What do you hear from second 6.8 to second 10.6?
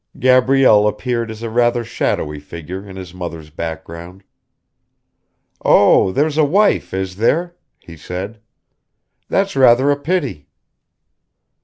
is there?" he said. "That's rather a pity."